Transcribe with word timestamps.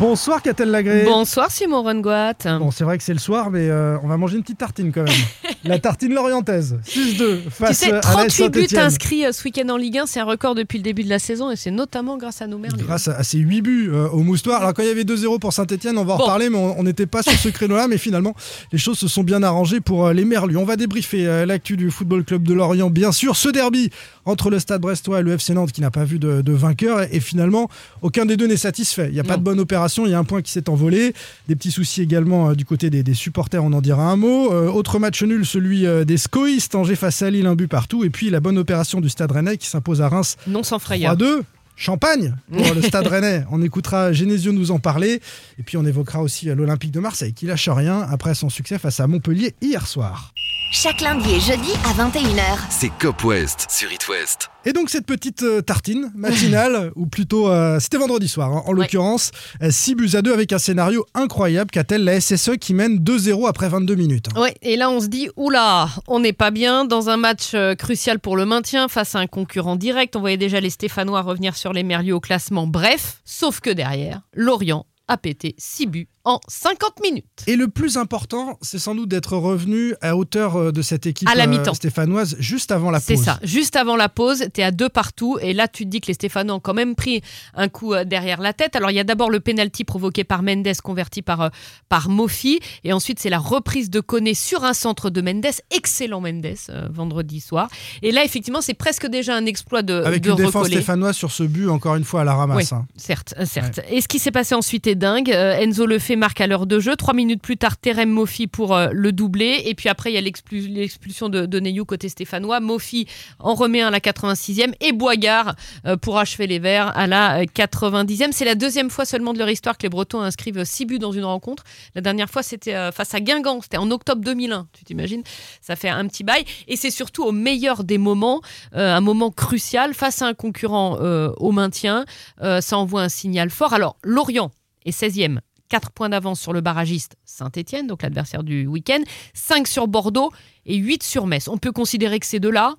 Bonsoir 0.00 0.42
Catel 0.42 0.70
Lagré. 0.70 1.04
Bonsoir 1.04 1.50
Simon 1.50 1.82
Rengoat. 1.82 2.34
Bon, 2.58 2.70
c'est 2.70 2.84
vrai 2.84 2.98
que 2.98 3.04
c'est 3.04 3.14
le 3.14 3.18
soir, 3.18 3.50
mais 3.50 3.70
euh, 3.70 3.96
on 4.02 4.08
va 4.08 4.18
manger 4.18 4.36
une 4.36 4.42
petite 4.42 4.58
tartine 4.58 4.92
quand 4.92 5.04
même. 5.04 5.14
la 5.64 5.78
tartine 5.78 6.12
lorientaise, 6.12 6.76
6-2 6.86 7.16
Tu 7.44 7.50
face 7.50 7.78
sais, 7.78 7.90
à 7.92 7.94
l'AS 7.94 8.00
38 8.02 8.48
buts 8.50 8.66
inscrits 8.76 9.24
euh, 9.24 9.32
ce 9.32 9.42
week-end 9.44 9.68
en 9.70 9.78
Ligue 9.78 9.98
1, 9.98 10.06
c'est 10.06 10.20
un 10.20 10.24
record 10.24 10.54
depuis 10.54 10.76
le 10.78 10.84
début 10.84 11.02
de 11.02 11.08
la 11.08 11.18
saison 11.18 11.50
et 11.50 11.56
c'est 11.56 11.70
notamment 11.70 12.18
grâce 12.18 12.42
à 12.42 12.46
nos 12.46 12.58
mères. 12.58 12.72
Grâce 12.76 13.08
à, 13.08 13.16
à 13.16 13.22
ces 13.22 13.38
8 13.38 13.62
buts 13.62 13.90
euh, 13.90 14.08
au 14.10 14.18
moustoir. 14.18 14.60
Alors 14.60 14.74
quand 14.74 14.82
il 14.82 14.88
y 14.88 14.92
avait 14.92 15.04
2-0 15.04 15.38
pour 15.38 15.54
Saint-Etienne, 15.54 15.96
on 15.96 16.04
va 16.04 16.14
en 16.14 16.18
Bon. 16.18 16.24
reparler, 16.24 16.50
mais 16.50 16.58
on 16.58 16.82
n'était 16.82 17.06
pas 17.06 17.22
sur 17.22 17.32
ce 17.32 17.48
créneau-là. 17.48 17.88
Mais 17.88 17.96
finalement, 17.98 18.34
les 18.72 18.78
choses 18.78 18.98
se 18.98 19.08
sont 19.08 19.22
bien 19.22 19.42
arrangées 19.42 19.80
pour 19.80 20.10
les 20.10 20.26
Merlus. 20.26 20.58
On 20.58 20.64
va 20.64 20.76
débriefer 20.76 21.46
l'actu 21.46 21.76
du 21.78 21.90
Football 21.90 22.24
Club 22.24 22.42
de 22.42 22.52
Lorient, 22.52 22.90
bien 22.90 23.12
sûr. 23.12 23.34
Ce 23.36 23.48
derby 23.48 23.90
entre 24.26 24.50
le 24.50 24.58
Stade 24.58 24.82
Brestois 24.82 25.20
et 25.20 25.22
le 25.22 25.32
FC 25.32 25.54
Nantes 25.54 25.72
qui 25.72 25.80
n'a 25.80 25.90
pas 25.90 26.04
vu 26.04 26.18
de, 26.18 26.42
de 26.42 26.52
vainqueur. 26.52 27.02
Et, 27.02 27.08
et 27.12 27.20
finalement, 27.20 27.68
aucun 28.02 28.26
des 28.26 28.36
deux 28.36 28.46
n'est 28.46 28.56
satisfait. 28.56 29.06
Il 29.08 29.14
n'y 29.14 29.20
a 29.20 29.24
pas 29.24 29.36
de 29.36 29.42
bonne 29.42 29.60
opération, 29.60 30.04
il 30.04 30.10
y 30.10 30.14
a 30.14 30.18
un 30.18 30.24
point 30.24 30.42
qui 30.42 30.52
s'est 30.52 30.68
envolé. 30.68 31.14
Des 31.48 31.56
petits 31.56 31.70
soucis 31.70 32.02
également 32.02 32.50
euh, 32.50 32.54
du 32.54 32.64
côté 32.64 32.90
des, 32.90 33.02
des 33.02 33.14
supporters, 33.14 33.64
on 33.64 33.72
en 33.72 33.80
dira 33.80 34.10
un 34.10 34.16
mot. 34.16 34.52
Euh, 34.52 34.68
autre 34.68 34.98
match 34.98 35.22
nul, 35.22 35.46
celui 35.46 35.86
euh, 35.86 36.04
des 36.04 36.16
Scoïstes. 36.18 36.74
Angers 36.74 36.96
face 36.96 37.22
à 37.22 37.30
Lille, 37.30 37.46
un 37.46 37.54
but 37.54 37.68
partout. 37.68 38.04
Et 38.04 38.10
puis 38.10 38.28
la 38.30 38.40
bonne 38.40 38.58
opération 38.58 39.00
du 39.00 39.08
Stade 39.08 39.32
Rennais 39.32 39.56
qui 39.56 39.68
s'impose 39.68 40.02
à 40.02 40.08
Reims 40.08 40.36
Non 40.46 40.62
sans 40.62 40.78
frayeur. 40.78 41.16
3-2. 41.16 41.42
Champagne 41.78 42.34
pour 42.50 42.74
le 42.74 42.82
Stade 42.82 43.06
Rennais. 43.06 43.44
On 43.50 43.62
écoutera 43.62 44.12
Genesio 44.12 44.52
nous 44.52 44.70
en 44.70 44.78
parler. 44.78 45.20
Et 45.58 45.62
puis 45.62 45.76
on 45.76 45.84
évoquera 45.84 46.22
aussi 46.22 46.46
l'Olympique 46.46 46.90
de 46.90 47.00
Marseille 47.00 47.34
qui 47.34 47.46
lâche 47.46 47.68
rien 47.68 48.00
après 48.10 48.34
son 48.34 48.48
succès 48.48 48.78
face 48.78 48.98
à 48.98 49.06
Montpellier 49.06 49.54
hier 49.60 49.86
soir. 49.86 50.32
Chaque 50.72 51.00
lundi 51.00 51.34
et 51.34 51.40
jeudi 51.40 51.70
à 51.84 51.92
21h. 51.94 52.58
C'est 52.70 52.90
Cop 52.98 53.22
West 53.24 53.66
sur 53.70 53.90
It 53.92 54.08
West. 54.08 54.50
Et 54.64 54.72
donc 54.72 54.90
cette 54.90 55.06
petite 55.06 55.42
euh, 55.42 55.60
tartine 55.62 56.10
matinale, 56.14 56.90
ou 56.96 57.06
plutôt 57.06 57.48
euh, 57.48 57.78
c'était 57.80 57.96
vendredi 57.98 58.28
soir 58.28 58.52
hein, 58.52 58.62
en 58.66 58.72
Ouais. 58.74 58.80
l'occurrence, 58.82 59.30
6 59.68 59.94
buts 59.94 60.10
à 60.14 60.22
2 60.22 60.32
avec 60.32 60.52
un 60.52 60.58
scénario 60.58 61.06
incroyable 61.14 61.70
qu'a-t-elle 61.70 62.04
la 62.04 62.20
SSE 62.20 62.56
qui 62.60 62.74
mène 62.74 62.98
2-0 62.98 63.48
après 63.48 63.68
22 63.68 63.94
minutes. 63.94 64.26
hein. 64.34 64.40
Ouais, 64.42 64.54
et 64.60 64.76
là 64.76 64.90
on 64.90 65.00
se 65.00 65.06
dit, 65.06 65.28
oula, 65.36 65.88
on 66.08 66.20
n'est 66.20 66.32
pas 66.32 66.50
bien 66.50 66.84
dans 66.84 67.08
un 67.10 67.16
match 67.16 67.52
euh, 67.54 67.74
crucial 67.74 68.18
pour 68.18 68.36
le 68.36 68.44
maintien 68.44 68.88
face 68.88 69.14
à 69.14 69.20
un 69.20 69.26
concurrent 69.28 69.76
direct. 69.76 70.16
On 70.16 70.20
voyait 70.20 70.36
déjà 70.36 70.60
les 70.60 70.70
Stéphanois 70.70 71.22
revenir 71.22 71.56
sur 71.56 71.72
les 71.72 71.84
Merlieux 71.84 72.14
au 72.14 72.20
classement. 72.20 72.66
Bref, 72.66 73.20
sauf 73.24 73.60
que 73.60 73.70
derrière, 73.70 74.22
Lorient 74.34 74.84
a 75.08 75.16
pété 75.16 75.54
6 75.58 75.86
buts 75.86 76.08
en 76.26 76.40
50 76.48 77.00
minutes. 77.02 77.24
Et 77.46 77.54
le 77.54 77.68
plus 77.68 77.96
important, 77.96 78.58
c'est 78.60 78.80
sans 78.80 78.94
doute 78.96 79.08
d'être 79.08 79.36
revenu 79.36 79.94
à 80.02 80.16
hauteur 80.16 80.56
euh, 80.56 80.72
de 80.72 80.82
cette 80.82 81.06
équipe 81.06 81.28
À 81.28 81.36
la 81.36 81.44
euh, 81.44 81.46
mi-temps. 81.46 81.72
stéphanoise 81.72 82.36
juste 82.40 82.72
avant 82.72 82.90
la 82.90 82.98
pause. 82.98 83.06
C'est 83.06 83.16
ça. 83.16 83.38
Juste 83.42 83.76
avant 83.76 83.94
la 83.96 84.08
pause, 84.08 84.46
tu 84.52 84.60
es 84.60 84.64
à 84.64 84.72
deux 84.72 84.88
partout. 84.88 85.38
Et 85.40 85.54
là, 85.54 85.68
tu 85.68 85.84
te 85.84 85.88
dis 85.88 86.00
que 86.00 86.08
les 86.08 86.14
Stéphanois 86.14 86.56
ont 86.56 86.60
quand 86.60 86.74
même 86.74 86.96
pris 86.96 87.22
un 87.54 87.68
coup 87.68 87.94
euh, 87.94 88.04
derrière 88.04 88.40
la 88.40 88.52
tête. 88.52 88.74
Alors, 88.74 88.90
il 88.90 88.94
y 88.94 88.98
a 89.00 89.04
d'abord 89.04 89.30
le 89.30 89.38
penalty 89.38 89.84
provoqué 89.84 90.24
par 90.24 90.42
Mendes, 90.42 90.66
converti 90.82 91.22
par, 91.22 91.50
par 91.88 92.08
Mofi. 92.08 92.58
Et 92.82 92.92
ensuite, 92.92 93.20
c'est 93.20 93.30
la 93.30 93.38
reprise 93.38 93.88
de 93.88 94.00
Koné 94.00 94.34
sur 94.34 94.64
un 94.64 94.74
centre 94.74 95.10
de 95.10 95.20
Mendes. 95.20 95.46
Excellent 95.70 96.20
Mendes, 96.20 96.46
euh, 96.70 96.88
vendredi 96.90 97.40
soir. 97.40 97.68
Et 98.02 98.10
là, 98.10 98.24
effectivement, 98.24 98.60
c'est 98.60 98.74
presque 98.74 99.06
déjà 99.06 99.36
un 99.36 99.46
exploit 99.46 99.82
de, 99.82 100.02
Avec 100.02 100.22
de 100.22 100.30
une 100.30 100.36
défense 100.36 100.54
recoller. 100.54 100.74
stéphanoise 100.76 101.14
sur 101.14 101.30
ce 101.30 101.44
but, 101.44 101.68
encore 101.68 101.94
une 101.94 102.04
fois, 102.04 102.22
à 102.22 102.24
la 102.24 102.34
ramasse. 102.34 102.72
Oui, 102.72 102.78
hein. 102.78 102.86
certes, 102.96 103.34
certes. 103.44 103.80
Et 103.90 104.00
ce 104.00 104.08
qui 104.08 104.18
s'est 104.18 104.32
passé 104.32 104.56
ensuite 104.56 104.88
est 104.88 104.96
dingue. 104.96 105.30
Euh, 105.30 105.52
Enzo 105.60 105.86
Marque 106.16 106.40
à 106.40 106.46
l'heure 106.46 106.66
de 106.66 106.80
jeu. 106.80 106.96
Trois 106.96 107.14
minutes 107.14 107.42
plus 107.42 107.56
tard, 107.56 107.76
Terem 107.76 108.10
Mofi 108.10 108.46
pour 108.46 108.74
euh, 108.74 108.88
le 108.92 109.12
doubler. 109.12 109.62
Et 109.66 109.74
puis 109.74 109.88
après, 109.88 110.10
il 110.10 110.14
y 110.14 110.18
a 110.18 110.20
l'expul- 110.20 110.72
l'expulsion 110.72 111.28
de, 111.28 111.46
de 111.46 111.60
Neyou 111.60 111.84
côté 111.84 112.08
stéphanois. 112.08 112.60
Mofi 112.60 113.06
en 113.38 113.54
remet 113.54 113.82
un 113.82 113.88
à 113.88 113.90
la 113.90 114.00
86e. 114.00 114.72
Et 114.80 114.92
Boigard 114.92 115.54
euh, 115.86 115.96
pour 115.96 116.18
achever 116.18 116.46
les 116.46 116.58
Verts 116.58 116.96
à 116.96 117.06
la 117.06 117.40
euh, 117.40 117.44
90e. 117.44 118.32
C'est 118.32 118.44
la 118.44 118.54
deuxième 118.54 118.90
fois 118.90 119.04
seulement 119.04 119.32
de 119.32 119.38
leur 119.38 119.48
histoire 119.50 119.76
que 119.78 119.82
les 119.84 119.88
Bretons 119.88 120.20
inscrivent 120.20 120.64
six 120.64 120.86
buts 120.86 120.98
dans 120.98 121.12
une 121.12 121.24
rencontre. 121.24 121.62
La 121.94 122.00
dernière 122.00 122.30
fois, 122.30 122.42
c'était 122.42 122.74
euh, 122.74 122.92
face 122.92 123.14
à 123.14 123.20
Guingamp. 123.20 123.60
C'était 123.62 123.76
en 123.76 123.90
octobre 123.90 124.22
2001. 124.22 124.68
Tu 124.72 124.84
t'imagines 124.84 125.22
Ça 125.60 125.76
fait 125.76 125.88
un 125.88 126.06
petit 126.06 126.24
bail. 126.24 126.44
Et 126.68 126.76
c'est 126.76 126.90
surtout 126.90 127.24
au 127.24 127.32
meilleur 127.32 127.84
des 127.84 127.98
moments, 127.98 128.40
euh, 128.74 128.94
un 128.94 129.00
moment 129.00 129.30
crucial 129.30 129.94
face 129.94 130.22
à 130.22 130.26
un 130.26 130.34
concurrent 130.34 130.98
euh, 131.00 131.30
au 131.38 131.52
maintien. 131.52 132.04
Euh, 132.42 132.60
ça 132.60 132.78
envoie 132.78 133.02
un 133.02 133.08
signal 133.08 133.50
fort. 133.50 133.72
Alors, 133.74 133.96
Lorient 134.02 134.50
est 134.84 134.90
16e. 134.98 135.38
4 135.68 135.90
points 135.90 136.08
d'avance 136.08 136.40
sur 136.40 136.52
le 136.52 136.60
barragiste 136.60 137.16
Saint-Etienne, 137.24 137.86
donc 137.86 138.02
l'adversaire 138.02 138.42
du 138.42 138.66
week-end, 138.66 139.00
5 139.34 139.66
sur 139.66 139.88
Bordeaux 139.88 140.32
et 140.64 140.76
8 140.76 141.02
sur 141.02 141.26
Metz. 141.26 141.48
On 141.48 141.58
peut 141.58 141.72
considérer 141.72 142.18
que 142.20 142.26
ces 142.26 142.40
deux-là. 142.40 142.74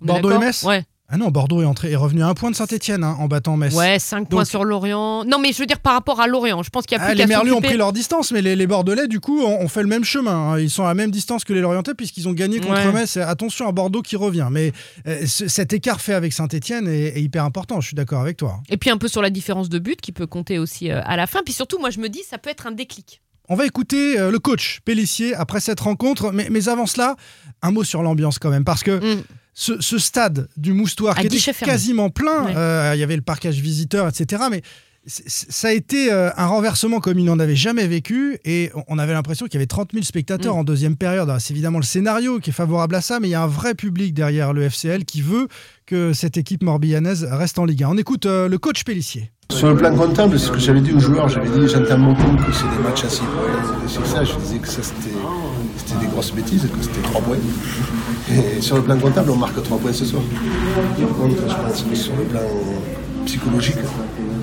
Bordeaux 0.00 0.32
et 0.32 0.38
Metz? 0.38 0.62
Ouais, 0.62 0.84
Ah 1.12 1.16
non, 1.16 1.28
Bordeaux 1.30 1.60
est, 1.60 1.64
entré, 1.64 1.90
est 1.90 1.96
revenu 1.96 2.22
à 2.22 2.28
un 2.28 2.34
point 2.34 2.50
de 2.52 2.56
Saint-Etienne 2.56 3.02
en 3.02 3.26
battant 3.26 3.56
Metz. 3.56 3.74
ouais 3.74 3.98
5 3.98 4.28
points 4.28 4.44
sur 4.44 4.62
Lorient. 4.64 5.24
Non, 5.24 5.38
mais 5.40 5.52
je 5.52 5.58
veux 5.58 5.66
dire 5.66 5.80
par 5.80 5.94
rapport 5.94 6.20
à 6.20 6.26
Lorient, 6.28 6.62
je 6.62 6.70
pense 6.70 6.86
qu'il 6.86 6.96
y 6.96 7.00
a 7.00 7.04
Ah, 7.04 7.08
plus 7.08 7.16
les 7.16 7.22
qu'à 7.24 7.26
Merlus 7.28 7.52
ont 7.52 7.60
pris 7.60 7.76
leur 7.76 7.92
distance, 7.92 8.30
mais 8.30 8.42
les, 8.42 8.54
les 8.54 8.66
Bordelais, 8.68 9.08
du 9.08 9.18
coup, 9.18 9.40
ont, 9.42 9.60
ont 9.60 9.66
fait 9.68 9.82
le 9.82 9.88
même 9.88 10.04
chemin. 10.04 10.52
hein. 10.52 10.58
Ils 10.60 10.70
sont 10.70 10.84
à 10.84 10.88
la 10.88 10.94
même 10.94 11.10
distance 11.10 11.42
que 11.44 11.52
les 11.52 11.60
Lorientais, 11.60 11.94
puisqu'ils 11.94 12.28
ont 12.28 12.32
gagné 12.32 12.60
contre 12.60 12.86
Ouais. 12.86 12.92
Metz. 12.92 13.16
Attention 13.16 13.66
à 13.68 13.72
Bordeaux 13.72 14.02
qui 14.02 14.14
revient. 14.14 14.46
Mais 14.52 14.72
euh, 15.08 15.26
ce- 15.26 15.48
cet 15.48 15.72
écart 15.72 16.00
fait 16.00 16.14
avec 16.14 16.32
Saint-Etienne 16.32 16.86
est, 16.86 17.16
est 17.18 17.22
hyper 17.22 17.44
important. 17.44 17.80
Je 17.80 17.88
suis 17.88 17.96
d'accord 17.96 18.20
avec 18.20 18.36
toi. 18.36 18.60
Et 18.68 18.76
puis 18.76 18.90
un 18.90 18.96
peu 18.96 19.08
sur 19.08 19.20
la 19.22 19.30
différence 19.30 19.68
de 19.68 19.78
but 19.80 20.00
qui 20.00 20.12
peut 20.12 20.26
compter 20.28 20.58
aussi 20.60 20.90
euh, 20.92 21.00
à 21.04 21.16
la 21.16 21.26
fin. 21.26 21.40
Puis 21.44 21.52
surtout, 21.54 21.78
moi 21.80 21.90
je 21.90 21.98
me 21.98 22.08
dis, 22.08 22.22
ça 22.28 22.38
peut 22.38 22.50
être 22.50 22.66
un 22.68 22.72
déclic. 22.72 23.20
On 23.48 23.56
va 23.56 23.66
écouter 23.66 24.16
euh, 24.16 24.30
le 24.30 24.38
coach 24.38 24.78
Pellissier 24.84 25.34
après 25.34 25.58
cette 25.58 25.80
rencontre. 25.80 26.30
Mais, 26.32 26.46
mais 26.52 26.68
avant 26.68 26.86
cela, 26.86 27.16
un 27.62 27.72
mot 27.72 27.82
sur 27.82 28.04
l'ambiance 28.04 28.38
quand 28.38 28.50
même. 28.50 28.62
Parce 28.64 28.84
que 28.84 29.16
Mm. 29.16 29.22
Ce, 29.62 29.78
ce 29.82 29.98
stade 29.98 30.48
du 30.56 30.72
Moustoir 30.72 31.18
À 31.18 31.20
qui 31.20 31.26
était 31.26 31.38
fermé. 31.52 31.70
quasiment 31.70 32.08
plein, 32.08 32.44
Ouais. 32.46 32.52
euh, 32.56 32.92
il 32.94 32.98
y 32.98 33.02
avait 33.02 33.16
le 33.16 33.20
parcage 33.22 33.56
visiteur, 33.60 34.08
etc. 34.08 34.44
Mais 34.50 34.62
ça 35.06 35.68
a 35.68 35.72
été 35.72 36.10
euh, 36.12 36.30
un 36.36 36.46
renversement 36.46 37.00
comme 37.00 37.18
il 37.18 37.24
n'en 37.26 37.38
avait 37.38 37.56
jamais 37.56 37.86
vécu 37.86 38.38
et 38.44 38.70
on- 38.88 38.98
avait 38.98 39.12
l'impression 39.12 39.46
qu'il 39.46 39.54
y 39.54 39.56
avait 39.58 39.66
30 39.66 39.92
000 39.92 40.02
spectateurs 40.04 40.54
Mm. 40.54 40.58
en 40.60 40.64
deuxième 40.64 40.96
période. 40.96 41.30
C'est 41.40 41.52
évidemment 41.52 41.78
le 41.78 41.84
scénario 41.84 42.38
qui 42.38 42.50
est 42.50 42.52
favorable 42.54 42.94
à 42.94 43.00
ça, 43.02 43.18
mais 43.20 43.28
il 43.28 43.32
y 43.32 43.34
a 43.34 43.42
un 43.42 43.46
vrai 43.46 43.74
public 43.74 44.14
derrière 44.14 44.52
le 44.54 44.62
FCL 44.62 45.04
qui 45.04 45.20
veut 45.22 45.48
que 45.86 46.12
cette 46.14 46.36
équipe 46.38 46.62
morbihanaise 46.62 47.24
reste 47.30 47.58
en 47.58 47.64
Ligue 47.66 47.82
1. 47.84 47.88
On 47.90 47.96
écoute 47.98 48.24
euh, 48.26 48.48
le 48.48 48.56
coach 48.58 48.84
Pellissier. 48.84 49.30
Sur 49.50 49.68
le 49.70 49.76
plan 49.76 49.94
comptable, 49.94 50.38
ce 50.38 50.50
que 50.50 50.58
j'avais 50.58 50.80
dit 50.80 50.92
aux 50.92 51.00
joueurs, 51.00 51.28
j'avais 51.28 51.48
dit, 51.50 51.66
j'entends 51.68 51.98
beaucoup 51.98 52.36
que 52.36 52.52
c'est 52.52 52.68
des 52.76 52.82
matchs 52.82 53.04
à 53.04 53.08
6 53.10 53.20
points. 53.20 53.84
Et 53.84 53.88
sur 53.88 54.06
ça, 54.06 54.22
je 54.24 54.34
disais 54.36 54.58
que 54.58 54.68
ça 54.68 54.82
c'était, 54.82 55.16
c'était 55.86 56.00
des 56.00 56.06
grosses 56.06 56.32
bêtises, 56.32 56.66
c'était 56.80 57.02
3 57.02 57.20
points. 57.22 57.36
Et 58.30 58.60
sur 58.60 58.76
le 58.76 58.82
plan 58.82 58.96
comptable, 58.98 59.30
on 59.30 59.36
marque 59.36 59.62
3 59.62 59.78
points 59.78 59.92
ce 59.92 60.04
soir. 60.04 60.22
Par 61.00 61.16
contre, 61.16 61.36
je 61.48 61.54
pense 61.54 61.82
que 61.82 61.94
sur 61.94 62.16
le 62.16 62.24
plan 62.24 62.40
psychologique, 63.24 63.76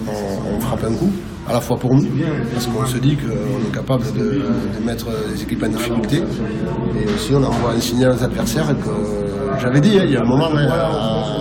on, 0.08 0.60
frappe 0.60 0.84
un 0.86 0.94
coup, 0.94 1.12
à 1.48 1.54
la 1.54 1.62
fois 1.62 1.78
pour 1.78 1.94
nous, 1.94 2.08
parce 2.54 2.68
qu'on 2.68 2.86
se 2.86 2.98
dit 2.98 3.16
qu'on 3.16 3.68
est 3.68 3.74
capable 3.74 4.04
de, 4.14 4.42
mettre 4.86 5.08
les 5.32 5.42
équipes 5.42 5.64
en 5.64 5.70
difficulté. 5.70 6.18
Et 6.18 7.14
aussi, 7.14 7.34
on 7.34 7.44
envoie 7.44 7.72
un 7.72 7.82
signal 7.82 8.16
aux 8.18 8.24
adversaires 8.24 8.68
que 8.68 9.62
j'avais 9.62 9.82
dit, 9.82 9.98
hein, 10.00 10.04
il 10.06 10.12
y 10.12 10.18
a 10.18 10.22
un 10.22 10.26
moment, 10.26 10.50
hein, 10.56 11.37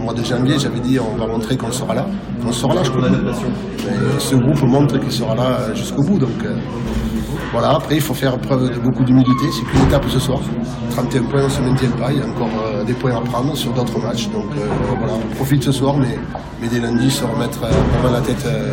mois 0.00 0.14
de 0.14 0.22
janvier, 0.24 0.58
j'avais 0.58 0.80
dit 0.80 0.98
on 0.98 1.16
va 1.16 1.26
montrer 1.26 1.56
qu'on 1.56 1.72
sera 1.72 1.94
là. 1.94 2.06
On 2.46 2.52
sera 2.52 2.74
là 2.74 2.82
jusqu'au 2.82 3.00
bout. 3.00 3.06
Et 3.06 4.18
ce 4.20 4.34
groupe 4.36 4.62
montre 4.62 4.98
qu'il 4.98 5.12
sera 5.12 5.34
là 5.34 5.74
jusqu'au 5.74 6.02
bout. 6.02 6.18
Donc 6.18 6.44
euh, 6.44 6.56
voilà, 7.52 7.70
après 7.70 7.96
il 7.96 8.00
faut 8.00 8.14
faire 8.14 8.38
preuve 8.38 8.70
de 8.70 8.78
beaucoup 8.78 9.04
d'humilité. 9.04 9.46
C'est 9.52 9.64
qu'une 9.64 9.86
étape 9.86 10.04
ce 10.08 10.18
soir. 10.18 10.40
31 10.90 11.22
points, 11.24 11.44
on 11.44 11.48
se 11.48 11.60
maintient 11.60 11.90
pas. 11.90 12.12
Il 12.12 12.18
y 12.18 12.22
a 12.22 12.26
encore 12.26 12.48
euh, 12.64 12.84
des 12.84 12.94
points 12.94 13.16
à 13.16 13.20
prendre 13.20 13.56
sur 13.56 13.72
d'autres 13.72 13.98
matchs. 13.98 14.28
Donc 14.30 14.46
euh, 14.56 14.66
voilà, 14.98 15.14
on 15.14 15.34
profite 15.34 15.62
ce 15.62 15.72
soir, 15.72 15.96
mais, 15.96 16.18
mais 16.60 16.68
dès 16.68 16.80
lundi, 16.80 17.10
se 17.10 17.24
remettre 17.24 17.64
euh, 17.64 18.12
la 18.12 18.20
tête 18.20 18.44
euh, 18.46 18.72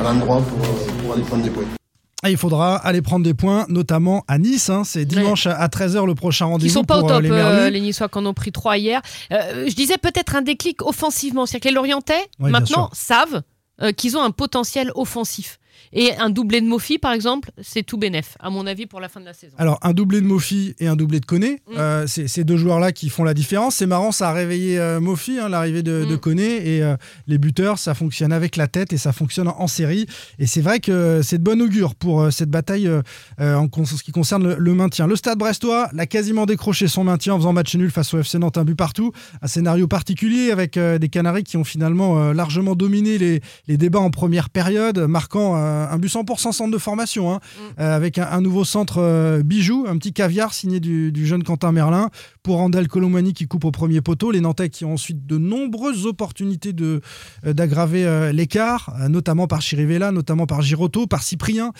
à 0.00 0.04
l'endroit 0.04 0.40
pour, 0.40 0.58
euh, 0.58 1.02
pour 1.02 1.14
aller 1.14 1.22
prendre 1.22 1.42
des 1.42 1.50
points. 1.50 1.83
Et 2.26 2.30
il 2.30 2.36
faudra 2.36 2.76
aller 2.76 3.02
prendre 3.02 3.24
des 3.24 3.34
points, 3.34 3.66
notamment 3.68 4.24
à 4.28 4.38
Nice. 4.38 4.70
hein. 4.70 4.82
C'est 4.84 5.04
dimanche 5.04 5.46
à 5.46 5.66
13h 5.68 6.06
le 6.06 6.14
prochain 6.14 6.46
rendez-vous 6.46 6.72
sont 6.72 6.84
pas 6.84 6.98
au 6.98 7.00
pour 7.00 7.10
euh, 7.10 7.14
top, 7.14 7.22
les 7.22 7.30
euh, 7.30 7.70
les 7.70 7.80
Niçois 7.80 8.08
qui 8.08 8.18
en 8.18 8.26
ont 8.26 8.34
pris 8.34 8.50
trois 8.52 8.78
hier. 8.78 9.00
Euh, 9.32 9.66
je 9.68 9.74
disais 9.74 9.98
peut-être 9.98 10.34
un 10.36 10.42
déclic 10.42 10.82
offensivement. 10.82 11.46
C'est-à-dire 11.46 11.64
que 11.64 11.68
les 11.68 11.74
Lorientais, 11.74 12.26
bien 12.38 12.50
maintenant, 12.50 12.90
savent 12.92 13.42
euh, 13.82 13.92
qu'ils 13.92 14.16
ont 14.16 14.22
un 14.22 14.30
potentiel 14.30 14.90
offensif. 14.94 15.58
Et 15.92 16.14
un 16.16 16.30
doublé 16.30 16.60
de 16.60 16.66
Mofi, 16.66 16.98
par 16.98 17.12
exemple, 17.12 17.50
c'est 17.62 17.82
tout 17.82 17.98
bénef, 17.98 18.36
à 18.40 18.50
mon 18.50 18.66
avis, 18.66 18.86
pour 18.86 19.00
la 19.00 19.08
fin 19.08 19.20
de 19.20 19.24
la 19.26 19.32
saison. 19.34 19.54
Alors, 19.58 19.78
un 19.82 19.92
doublé 19.92 20.20
de 20.20 20.26
Mofi 20.26 20.74
et 20.80 20.86
un 20.88 20.96
doublé 20.96 21.20
de 21.20 21.26
Koné, 21.26 21.60
Mm. 21.68 21.72
euh, 21.78 22.06
c'est 22.06 22.26
ces 22.28 22.44
deux 22.44 22.56
joueurs-là 22.56 22.92
qui 22.92 23.08
font 23.08 23.24
la 23.24 23.34
différence. 23.34 23.76
C'est 23.76 23.86
marrant, 23.86 24.10
ça 24.12 24.30
a 24.30 24.32
réveillé 24.32 24.78
euh, 24.78 25.00
Mofi, 25.00 25.38
hein, 25.38 25.48
l'arrivée 25.48 25.82
de, 25.82 26.04
de 26.04 26.14
Mm. 26.14 26.18
Koné, 26.18 26.76
et 26.76 26.82
euh, 26.82 26.96
les 27.26 27.38
buteurs, 27.38 27.78
ça 27.78 27.94
fonctionne 27.94 28.32
avec 28.32 28.56
la 28.56 28.66
tête 28.66 28.92
et 28.92 28.98
ça 28.98 29.12
fonctionne 29.12 29.48
en, 29.48 29.60
en 29.60 29.66
série. 29.66 30.06
Et 30.38 30.46
c'est 30.46 30.60
vrai 30.60 30.80
que 30.80 31.20
c'est 31.22 31.38
de 31.38 31.42
bon 31.44 31.60
augure 31.62 31.94
pour 31.94 32.22
euh, 32.22 32.30
cette 32.30 32.50
bataille 32.50 32.90
en 33.38 33.68
ce 33.84 34.02
qui 34.02 34.12
concerne 34.12 34.48
le, 34.48 34.56
le 34.58 34.74
maintien. 34.74 35.06
Le 35.06 35.16
Stade 35.16 35.38
Brestois 35.38 35.88
l'a 35.92 36.06
quasiment 36.06 36.46
décroché 36.46 36.88
son 36.88 37.04
maintien 37.04 37.34
en 37.34 37.38
faisant 37.38 37.52
match 37.52 37.74
nul 37.76 37.90
face 37.90 38.12
au 38.14 38.18
FC 38.20 38.38
Nantes, 38.38 38.58
un 38.58 38.64
but 38.64 38.74
partout. 38.74 39.12
Un 39.42 39.46
scénario 39.46 39.86
particulier 39.86 40.50
avec 40.50 40.78
des 40.78 41.08
Canaries 41.08 41.44
qui 41.44 41.56
ont 41.56 41.64
finalement 41.64 42.32
largement 42.32 42.74
dominé 42.74 43.18
les, 43.18 43.40
les 43.68 43.76
débats 43.76 44.00
en 44.00 44.10
première 44.10 44.50
période, 44.50 44.98
marquant 44.98 45.54
un, 45.64 45.90
un 45.90 45.98
but 45.98 46.08
100% 46.12 46.52
centre 46.52 46.70
de 46.70 46.78
formation, 46.78 47.32
hein, 47.32 47.40
euh, 47.80 47.96
avec 47.96 48.18
un, 48.18 48.28
un 48.30 48.40
nouveau 48.40 48.64
centre 48.64 48.98
euh, 48.98 49.42
bijou, 49.42 49.86
un 49.88 49.96
petit 49.98 50.12
caviar 50.12 50.52
signé 50.54 50.80
du, 50.80 51.12
du 51.12 51.26
jeune 51.26 51.42
Quentin 51.42 51.72
Merlin 51.72 52.10
pour 52.42 52.56
Randall 52.58 52.88
Colomani 52.88 53.32
qui 53.32 53.46
coupe 53.46 53.64
au 53.64 53.70
premier 53.70 54.00
poteau. 54.00 54.30
Les 54.30 54.40
Nantais 54.40 54.68
qui 54.68 54.84
ont 54.84 54.94
ensuite 54.94 55.26
de 55.26 55.38
nombreuses 55.38 56.06
opportunités 56.06 56.72
de, 56.72 57.00
euh, 57.46 57.52
d'aggraver 57.52 58.04
euh, 58.04 58.32
l'écart, 58.32 58.94
notamment 59.08 59.46
par 59.46 59.62
Chirivella, 59.62 60.12
notamment 60.12 60.46
par 60.46 60.62
Giroto, 60.62 61.06
par 61.06 61.22
Cyprien 61.22 61.72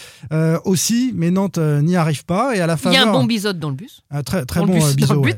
aussi, 0.64 1.12
mais 1.14 1.30
Nantes 1.30 1.58
n'y 1.58 1.96
arrive 1.96 2.24
pas. 2.24 2.56
Et 2.56 2.60
à 2.60 2.66
la 2.66 2.74
Il 2.74 2.78
y 2.78 2.80
faveur, 2.80 3.06
a 3.06 3.10
un 3.10 3.12
bon 3.12 3.24
bisote 3.24 3.58
dans 3.58 3.70
le 3.70 3.76
bus. 3.76 4.02
un 4.10 4.22
très, 4.22 4.44
très 4.44 4.60
Dans 4.60 4.66
le 4.66 4.72
bon 4.72 5.14
le 5.14 5.18
ouais. 5.18 5.34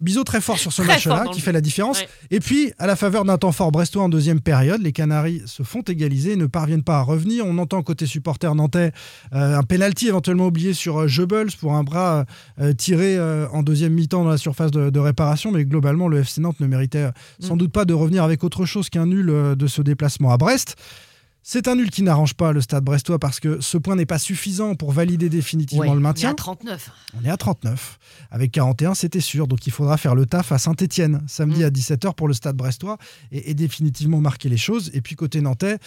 Bizot 0.00 0.24
très 0.24 0.40
fort 0.40 0.58
sur 0.58 0.72
ce 0.72 0.82
Très 0.82 0.92
match-là, 0.94 1.24
qui 1.32 1.40
fait 1.40 1.52
la 1.52 1.60
différence. 1.60 2.00
Ouais. 2.00 2.08
Et 2.30 2.40
puis, 2.40 2.72
à 2.78 2.86
la 2.86 2.96
faveur 2.96 3.24
d'un 3.24 3.38
temps 3.38 3.52
fort 3.52 3.72
brestois 3.72 4.02
en 4.02 4.08
deuxième 4.08 4.40
période, 4.40 4.80
les 4.82 4.92
Canaries 4.92 5.42
se 5.46 5.62
font 5.62 5.82
égaliser 5.82 6.32
et 6.32 6.36
ne 6.36 6.46
parviennent 6.46 6.82
pas 6.82 6.98
à 6.98 7.02
revenir. 7.02 7.45
On 7.46 7.58
entend 7.58 7.82
côté 7.82 8.06
supporter 8.06 8.54
nantais 8.54 8.92
euh, 9.34 9.58
un 9.58 9.62
penalty 9.62 10.08
éventuellement 10.08 10.46
oublié 10.46 10.72
sur 10.74 10.98
euh, 10.98 11.06
Goebbels 11.06 11.52
pour 11.60 11.74
un 11.74 11.84
bras 11.84 12.24
euh, 12.60 12.72
tiré 12.72 13.16
euh, 13.16 13.46
en 13.52 13.62
deuxième 13.62 13.92
mi-temps 13.94 14.24
dans 14.24 14.30
la 14.30 14.38
surface 14.38 14.70
de, 14.70 14.90
de 14.90 14.98
réparation. 15.00 15.52
Mais 15.52 15.64
globalement, 15.64 16.08
le 16.08 16.18
FC 16.20 16.40
Nantes 16.40 16.60
ne 16.60 16.66
méritait 16.66 16.98
euh, 17.04 17.10
sans 17.40 17.54
Mm. 17.54 17.58
doute 17.58 17.72
pas 17.72 17.84
de 17.84 17.94
revenir 17.94 18.24
avec 18.24 18.44
autre 18.44 18.64
chose 18.66 18.90
qu'un 18.90 19.06
nul 19.06 19.30
euh, 19.30 19.54
de 19.54 19.66
ce 19.66 19.82
déplacement 19.82 20.30
à 20.32 20.36
Brest. 20.36 20.76
C'est 21.48 21.68
un 21.68 21.76
nul 21.76 21.90
qui 21.92 22.02
n'arrange 22.02 22.34
pas 22.34 22.50
le 22.50 22.60
stade 22.60 22.82
brestois 22.82 23.20
parce 23.20 23.38
que 23.38 23.60
ce 23.60 23.78
point 23.78 23.94
n'est 23.94 24.04
pas 24.04 24.18
suffisant 24.18 24.74
pour 24.74 24.90
valider 24.90 25.28
définitivement 25.28 25.82
Ouais, 25.82 25.88
le 25.90 25.94
il 25.94 26.00
y 26.00 26.02
maintien. 26.02 26.30
a 26.32 26.34
39. 26.34 26.90
On 27.16 27.24
est 27.24 27.30
à 27.30 27.36
39. 27.36 28.00
Avec 28.32 28.50
41, 28.50 28.94
c'était 28.94 29.20
sûr. 29.20 29.46
Donc 29.46 29.64
il 29.64 29.70
faudra 29.72 29.96
faire 29.96 30.16
le 30.16 30.26
taf 30.26 30.50
à 30.50 30.58
Saint-Etienne 30.58 31.22
samedi 31.28 31.60
Mm. 31.60 31.66
à 31.66 31.70
17h 31.70 32.14
pour 32.16 32.26
le 32.26 32.34
stade 32.34 32.56
brestois 32.56 32.98
et, 33.30 33.52
et 33.52 33.54
définitivement 33.54 34.20
marquer 34.20 34.48
les 34.48 34.56
choses. 34.56 34.90
Et 34.92 35.00
puis 35.00 35.14
côté 35.14 35.40
nantais, 35.40 35.78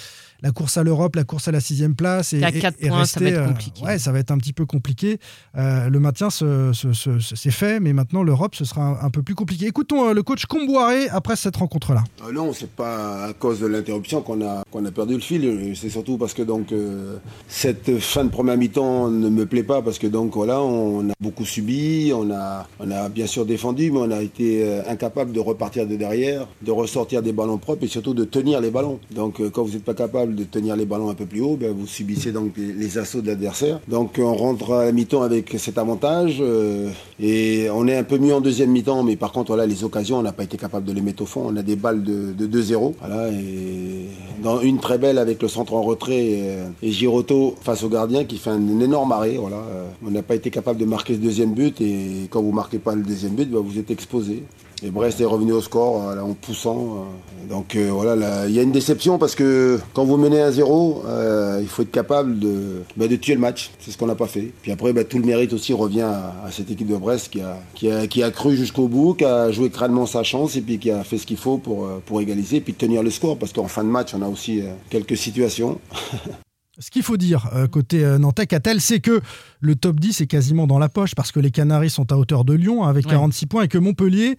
la 0.41 0.51
course 0.53 0.77
à 0.77 0.83
l'Europe, 0.83 1.17
la 1.17 1.25
course 1.25 1.50
à 1.50 1.51
la 1.51 1.59
sixième 1.59 1.94
place. 1.94 2.31
Et, 2.31 2.41
à 2.41 2.55
et- 2.55 2.59
quatre 2.59 2.77
et 2.79 2.88
points, 2.88 3.03
ça 3.03 3.19
va 3.19 3.25
être 3.27 3.35
euh, 3.39 3.47
compliqué. 3.50 3.83
ouais, 3.83 4.00
ça 4.00 4.13
va 4.13 4.19
être 4.19 4.31
un 4.31 4.38
petit 4.38 4.53
peu 4.53 4.65
compliqué. 4.65 5.19
Euh, 5.57 5.89
le 5.89 6.00
maintien, 6.00 6.29
c'est 6.29 7.51
fait, 7.51 7.81
mais 7.81 7.91
maintenant 7.91 8.23
l'Europe, 8.23 8.55
ce 8.55 8.63
sera 8.63 8.81
un, 8.81 9.05
un 9.05 9.09
peu 9.09 9.23
plus 9.23 9.35
compliqué. 9.35 9.67
Écoutons 9.67 10.07
euh, 10.07 10.13
le 10.13 10.23
coach 10.23 10.45
Comboiré 10.45 11.09
après 11.09 11.35
cette 11.35 11.57
rencontre-là. 11.57 12.05
Non, 12.33 12.53
c'est 12.53 12.71
pas 12.71 13.25
à 13.25 13.33
cause 13.33 13.59
de 13.59 13.65
l'interruption 13.67 14.21
qu'on 14.21 14.41
a, 14.47 14.63
qu'on 14.71 14.85
a 14.85 14.91
perdu 14.91 15.15
le 15.15 15.19
fil. 15.19 15.49
C'est 15.75 15.90
surtout 15.90 16.18
parce 16.18 16.34
que 16.34 16.42
donc 16.42 16.72
euh, 16.72 17.18
cette 17.48 18.00
fin 18.00 18.24
de 18.24 18.30
première 18.30 18.57
mi-temps 18.57 19.10
ne 19.10 19.30
me 19.30 19.46
plaît 19.46 19.63
pas 19.63 19.81
parce 19.81 20.00
que 20.00 20.07
donc 20.07 20.34
voilà, 20.36 20.62
on 20.62 21.10
a 21.10 21.13
beaucoup 21.19 21.46
subi, 21.46 22.12
on 22.13 22.31
a, 22.31 22.68
on 22.80 22.92
a 22.92 23.10
bien 23.10 23.28
sûr 23.28 23.46
défendu, 23.46 23.92
mais 23.92 24.00
on 24.00 24.12
a 24.12 24.22
été 24.22 24.63
euh, 24.63 24.81
incapable 24.88 25.31
de 25.31 25.40
repartir 25.40 25.88
de 25.88 25.96
derrière, 25.96 26.48
de 26.62 26.72
ressortir 26.72 27.22
des 27.22 27.31
ballons 27.31 27.57
propres 27.57 27.84
et 27.84 27.88
surtout 27.88 28.13
de 28.13 28.24
tenir 28.24 28.62
les 28.62 28.69
ballons. 28.69 29.00
Donc 29.12 29.40
euh, 29.40 29.50
quand 29.50 29.63
vous 29.63 29.74
n'êtes 29.74 29.84
pas 29.84 29.94
capable 29.94 30.36
de 30.36 30.44
tenir 30.44 30.75
les 30.75 30.86
ballons 30.86 31.10
un 31.10 31.13
peu 31.13 31.25
plus 31.25 31.42
haut, 31.42 31.57
ben, 31.60 31.72
vous 31.72 31.88
subissez 31.88 32.31
donc 32.31 32.54
les, 32.57 32.98
assauts 32.98 33.22
de 33.22 33.28
l'adversaire. 33.28 33.80
Donc 33.88 34.19
on 34.19 34.34
rentre 34.34 34.74
à 34.74 34.86
la 34.86 34.92
mi-temps 34.92 35.22
avec 35.22 35.56
cet 35.57 35.78
avantage 35.78 36.38
euh, 36.40 36.90
et 37.19 37.68
on 37.72 37.88
est 37.88 37.96
un 37.96 38.04
peu 38.04 38.18
mieux 38.18 38.34
en 38.34 38.42
deuxième 38.42 38.72
mi-temps, 38.72 39.04
mais 39.04 39.16
par 39.16 39.31
contre 39.31 39.56
les 39.57 39.84
occasions, 39.84 40.18
on 40.18 40.24
n'a 40.24 40.31
pas 40.31 40.44
été 40.44 40.57
capable 40.57 40.86
de 40.86 40.94
les 40.94 41.01
mettre 41.01 41.24
au 41.24 41.25
fond. 41.25 41.44
On 41.48 41.56
a 41.56 41.63
des 41.63 41.75
balles 41.75 42.04
de, 42.04 42.34
de 42.34 42.62
2-0. 42.62 42.94
Voilà, 43.00 43.30
et 43.30 44.06
dans 44.42 44.62
une 44.62 44.80
très 44.80 44.98
belle 44.98 45.18
avec 45.18 45.38
le 45.41 45.47
centre 45.47 45.74
en 45.74 45.81
retrait 45.81 46.25
et, 46.25 46.57
et 46.81 46.91
Giroto 46.91 47.56
face 47.62 47.83
au 47.83 47.89
gardien 47.89 48.25
qui 48.25 48.38
fait 48.38 48.50
un 48.50 48.80
énorme 48.80 49.12
arrêt. 49.12 49.38
Euh, 49.38 49.88
on 50.06 50.12
n'a 50.12 50.21
pas 50.21 50.36
été 50.36 50.50
capable 50.50 50.80
de 50.80 50.86
marquer 50.86 51.13
ce 51.13 51.19
deuxième 51.19 51.53
but 51.53 51.80
et 51.81 52.27
quand 52.30 52.41
vous 52.41 52.51
marquez 52.51 52.80
pas 52.80 52.95
le 52.95 53.03
deuxième 53.03 53.36
but, 53.36 53.50
ben, 53.50 53.59
vous 53.59 53.77
êtes 53.77 53.91
exposé. 53.91 54.44
Et 54.83 54.91
Brest 54.91 55.19
est 55.21 55.25
revenu 55.25 55.51
au 55.53 55.61
score 55.61 55.99
voilà, 55.99 56.23
en 56.23 56.33
poussant. 56.33 56.77
euh. 56.77 57.29
Donc 57.49 57.75
euh, 57.75 57.89
voilà, 57.91 58.15
là, 58.15 58.47
il 58.47 58.53
y 58.53 58.59
a 58.59 58.61
une 58.61 58.71
déception 58.71 59.17
parce 59.17 59.33
que 59.33 59.79
quand 59.93 60.05
vous 60.05 60.17
menez 60.17 60.37
1-0, 60.37 61.01
euh, 61.05 61.59
il 61.61 61.67
faut 61.67 61.81
être 61.81 61.91
capable 61.91 62.37
de, 62.39 62.83
bah, 62.95 63.07
de 63.07 63.15
tuer 63.15 63.33
le 63.33 63.39
match. 63.39 63.71
C'est 63.79 63.91
ce 63.91 63.97
qu'on 63.97 64.05
n'a 64.05 64.15
pas 64.15 64.27
fait. 64.27 64.51
Puis 64.61 64.71
après, 64.71 64.93
bah, 64.93 65.03
tout 65.03 65.17
le 65.17 65.25
mérite 65.25 65.51
aussi 65.53 65.73
revient 65.73 66.01
à, 66.01 66.51
cette 66.51 66.69
équipe 66.69 66.87
de 66.87 66.95
Brest 66.95 67.31
qui 67.73 67.91
a, 67.91 68.31
cru 68.31 68.55
jusqu'au 68.55 68.87
bout, 68.87 69.15
qui 69.15 69.25
a 69.25 69.51
joué 69.51 69.69
crânement 69.69 70.05
sa 70.05 70.23
chance 70.23 70.55
et 70.55 70.61
puis 70.61 70.77
qui 70.77 70.91
a 70.91 71.03
fait 71.03 71.17
ce 71.17 71.25
qu'il 71.25 71.37
faut 71.37 71.57
pour, 71.57 71.85
euh, 71.85 72.01
pour 72.05 72.21
égaliser 72.21 72.57
et 72.57 72.61
puis 72.61 72.73
tenir 72.73 73.01
le 73.01 73.09
score. 73.09 73.37
Parce 73.37 73.51
qu'en 73.51 73.67
fin 73.67 73.83
de 73.83 73.89
match, 73.89 74.13
on 74.13 74.21
a 74.21 74.27
aussi 74.27 74.61
euh, 74.61 74.65
quelques 74.89 75.17
situations. 75.17 75.79
Ce 76.79 76.91
qu'il 76.91 77.03
faut 77.03 77.17
dire 77.17 77.49
euh, 77.53 77.67
côté 77.67 78.03
euh, 78.05 78.17
nantais, 78.17 78.47
Catel, 78.47 78.79
c'est 78.79 78.99
que 79.01 79.21
le 79.59 79.75
top 79.75 79.99
10 79.99 80.21
est 80.21 80.27
quasiment 80.27 80.65
dans 80.65 80.79
la 80.79 80.87
poche 80.89 81.13
parce 81.13 81.31
que 81.31 81.39
les 81.39 81.51
Canaries 81.51 81.89
sont 81.89 82.11
à 82.11 82.15
hauteur 82.15 82.45
de 82.45 82.53
Lyon 82.53 82.83
avec 82.83 83.05
Ouais. 83.05 83.11
46 83.11 83.45
points 83.47 83.63
et 83.63 83.67
que 83.67 83.77
Montpellier, 83.77 84.37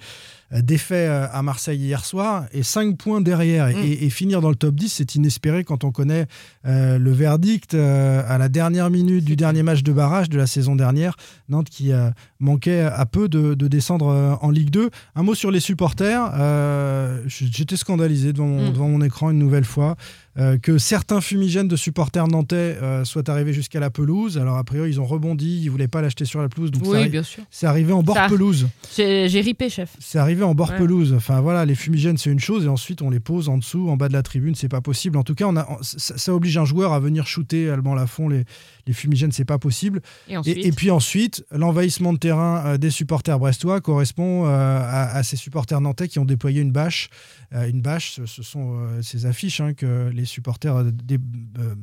défait 0.62 1.06
euh, 1.08 1.26
à 1.32 1.42
Marseille 1.42 1.78
hier 1.78 2.04
soir, 2.04 2.44
est 2.52 2.62
5 2.62 2.96
points 2.96 3.20
derrière. 3.20 3.68
Et- 3.68 3.74
Mm. 3.74 3.84
Et, 3.84 4.04
et 4.06 4.10
finir 4.10 4.40
dans 4.40 4.48
le 4.50 4.56
top 4.56 4.74
10, 4.74 4.88
c'est 4.88 5.14
inespéré 5.14 5.64
quand 5.64 5.84
on 5.84 5.92
connaît 5.92 6.26
euh, 6.66 6.98
le 6.98 7.12
verdict 7.12 7.74
euh, 7.74 8.22
à 8.28 8.36
la 8.36 8.48
dernière 8.48 8.90
minute 8.90 9.24
du 9.24 9.36
dernier 9.36 9.62
match 9.62 9.82
de 9.82 9.92
barrage 9.92 10.28
de 10.28 10.36
la 10.38 10.46
saison 10.46 10.74
dernière. 10.76 11.16
Nantes 11.48 11.68
qui 11.70 11.92
euh, 11.92 12.10
manquait 12.40 12.80
à 12.80 13.06
peu 13.06 13.28
de, 13.28 13.54
de 13.54 13.68
descendre 13.68 14.08
euh, 14.08 14.34
en 14.42 14.50
Ligue 14.50 14.70
2. 14.70 14.90
Un 15.14 15.22
mot 15.22 15.34
sur 15.34 15.50
les 15.50 15.60
supporters. 15.60 16.30
Euh, 16.34 17.22
J'étais 17.26 17.76
scandalisé 17.76 18.32
devant 18.32 18.46
mon, 18.46 18.68
Mm. 18.70 18.72
devant 18.72 18.88
mon 18.88 19.00
écran 19.02 19.30
une 19.30 19.38
nouvelle 19.38 19.64
fois. 19.64 19.96
Euh, 20.38 20.58
que 20.58 20.78
certains 20.78 21.20
fumigènes 21.20 21.66
de 21.66 21.74
supporters 21.76 22.28
nantais 22.28 22.54
euh, 22.80 23.04
soient 23.04 23.28
arrivés 23.28 23.52
jusqu'à 23.52 23.80
la 23.80 23.90
pelouse. 23.90 24.38
Alors, 24.38 24.56
a 24.58 24.64
priori, 24.64 24.90
ils 24.90 25.00
ont 25.00 25.04
rebondi, 25.04 25.60
ils 25.64 25.68
voulaient 25.68 25.88
pas 25.88 26.02
l'acheter 26.02 26.24
sur 26.24 26.40
la 26.40 26.48
pelouse. 26.48 26.70
Donc, 26.70 26.84
Oui, 26.86 26.98
arri- 26.98 27.10
bien 27.10 27.24
sûr. 27.24 27.42
c'est 27.50 27.66
arrivé 27.66 27.92
en 27.92 28.02
bord 28.04 28.14
Ça- 28.14 28.28
pelouse. 28.28 28.68
J'ai 28.96 29.28
j'ai 29.28 29.40
ripé, 29.40 29.68
chef. 29.68 29.90
C'est 29.98 30.18
arrivé 30.18 30.39
en 30.44 30.54
bord 30.54 30.70
Ouais. 30.70 30.78
pelouse. 30.78 31.12
Enfin, 31.14 31.40
voilà, 31.40 31.64
les 31.64 31.74
fumigènes, 31.74 32.16
c'est 32.16 32.30
une 32.30 32.40
chose, 32.40 32.64
et 32.64 32.68
ensuite, 32.68 33.02
on 33.02 33.10
les 33.10 33.20
pose 33.20 33.48
en 33.48 33.58
dessous, 33.58 33.88
en 33.88 33.96
bas 33.96 34.08
de 34.08 34.12
la 34.12 34.22
tribune. 34.22 34.54
C'est 34.54 34.68
pas 34.68 34.80
possible. 34.80 35.16
En 35.18 35.22
tout 35.22 35.34
cas, 35.34 35.46
on 35.46 35.56
a, 35.56 35.66
ça, 35.82 36.16
ça 36.18 36.34
oblige 36.34 36.56
un 36.58 36.64
joueur 36.64 36.92
à 36.92 37.00
venir 37.00 37.26
shooter 37.26 37.70
Alban 37.70 37.94
Lafont. 37.94 38.28
Les, 38.28 38.44
les 38.86 38.92
fumigènes, 38.92 39.32
c'est 39.32 39.44
pas 39.44 39.58
possible. 39.58 40.00
Et 40.28 40.36
ensuite, 40.36 40.56
Et, 40.56 40.66
et 40.68 40.72
puis 40.72 40.90
ensuite, 40.90 41.44
l'envahissement 41.52 42.12
de 42.12 42.18
terrain 42.18 42.62
euh, 42.66 42.76
des 42.78 42.90
supporters 42.90 43.38
brestois 43.38 43.80
correspond 43.80 44.46
euh, 44.46 44.48
à, 44.48 45.10
à 45.16 45.22
ces 45.22 45.36
supporters 45.36 45.80
nantais 45.80 46.08
qui 46.08 46.18
ont 46.18 46.24
déployé 46.24 46.60
une 46.60 46.72
bâche. 46.72 47.08
Euh, 47.52 47.68
une 47.68 47.82
bâche, 47.82 48.12
ce, 48.12 48.26
ce 48.26 48.42
sont 48.42 48.76
ces 49.02 49.26
affiches 49.26 49.60
hein, 49.60 49.74
que 49.74 50.08
les 50.12 50.24
supporters 50.24 50.84
dé- 50.84 51.18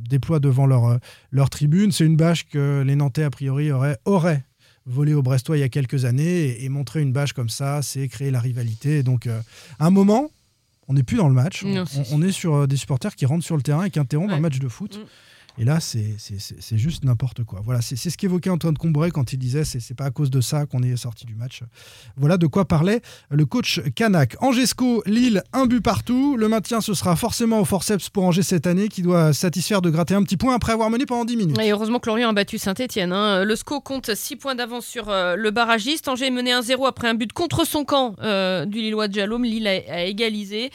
déploient 0.09 0.39
devant 0.39 0.65
leur, 0.65 1.00
leur 1.31 1.50
tribune. 1.50 1.92
C'est 1.92 2.06
une 2.06 2.15
bâche 2.15 2.45
que 2.48 2.83
les 2.86 2.95
Nantais, 2.95 3.24
a 3.24 3.30
priori, 3.30 3.71
auraient, 3.71 3.98
auraient 4.06 4.44
volé 4.88 5.13
aux 5.13 5.22
Brestois 5.22 5.57
il 5.57 5.60
y 5.60 5.63
a 5.63 5.69
quelques 5.69 6.06
années. 6.06 6.45
Et, 6.45 6.66
et 6.66 6.69
montrer 6.69 7.01
une 7.01 7.12
bâche 7.12 7.34
comme 7.34 7.50
ça, 7.50 7.81
c'est 7.81 8.07
créer 8.07 8.31
la 8.31 8.39
rivalité. 8.39 9.00
Et 9.00 9.04
donc, 9.04 9.28
euh, 9.28 9.39
à 9.80 9.86
un 9.86 9.92
moment, 9.92 10.31
on 10.88 10.94
n'est 10.94 11.04
plus 11.04 11.18
dans 11.18 11.28
le 11.28 11.34
match. 11.36 11.63
Non, 11.63 11.84
on, 12.12 12.22
est 12.22 12.31
sur 12.31 12.56
euh, 12.56 12.68
des 12.68 12.78
supporters 12.78 13.16
qui 13.16 13.25
rentrent 13.25 13.45
sur 13.45 13.57
le 13.57 13.62
terrain 13.62 13.84
et 13.84 13.89
qui 13.89 14.00
interrompent 14.00 14.30
Ouais. 14.30 14.36
un 14.38 14.39
match 14.39 14.60
de 14.60 14.68
foot. 14.68 14.98
Mm. 14.98 15.06
Et 15.59 15.65
là, 15.65 15.80
c'est 15.80 16.77
juste 16.77 17.04
n'importe 17.04 17.44
quoi. 17.44 17.62
Voilà, 17.63 17.81
c'est 17.81 17.95
ce 17.95 18.18
qu'évoquait 18.18 18.50
Antoine 18.50 18.77
Combray 18.77 19.12
quand 19.12 19.33
il 19.33 19.38
disait 19.39 19.63
c'est 19.65 19.95
pas 19.95 20.06
à 20.06 20.11
cause 20.11 20.30
de 20.30 20.40
ça 20.42 20.66
qu'on 20.66 20.83
est 20.83 20.95
sorti 20.95 21.26
du 21.26 21.35
match. 21.35 21.64
Voilà 22.16 22.37
de 22.37 22.45
quoi 22.45 22.66
parlait 22.66 23.02
le 23.31 23.45
coach 23.45 23.81
Canac. 23.95 24.35
Angesco, 24.40 25.02
Lille, 25.06 25.42
un 25.54 25.66
but 25.66 25.81
partout. 25.81 26.37
Le 26.37 26.47
maintien, 26.47 26.81
ce 26.81 26.94
sera 26.94 27.16
forcément 27.16 27.59
au 27.59 27.66
forceps 27.66 28.09
pour 28.09 28.23
Angers 28.23 28.44
cette 28.44 28.68
année, 28.68 28.87
qui 28.87 29.02
doit 29.02 29.33
satisfaire 29.33 29.81
de 29.81 29.90
gratter 29.90 30.14
un 30.14 30.23
petit 30.23 30.37
point 30.37 30.54
après 30.54 30.73
avoir 30.73 30.90
mené 30.90 31.06
pendant 31.06 31.26
10 31.26 31.37
minutes. 31.37 31.59
Et 31.59 31.71
heureusement 31.71 31.99
que 31.99 32.07
Lorient 32.09 32.30
a 32.30 32.33
battu 32.33 32.57
Saint-Etienne. 32.59 33.11
Le 33.11 33.56
SCO 33.56 33.81
compte 33.81 34.14
6 34.14 34.35
points 34.35 34.56
d'avance 34.56 34.85
sur 34.85 35.09
euh, 35.09 35.35
le 35.35 35.49
barragiste. 35.52 36.07
Angers 36.07 36.28
est 36.28 36.31
mené 36.31 36.52
1-0 36.52 36.87
après 36.87 37.07
un 37.07 37.16
but 37.16 37.33
contre 37.33 37.66
son 37.66 37.83
camp 37.83 38.16
euh, 38.21 38.66
du 38.66 38.80
Lillois 38.80 39.07
de 39.07 39.14
Jalom. 39.16 39.44
Lille 39.44 39.68
a, 39.68 39.71
a 39.90 40.04
égalisé. 40.04 40.69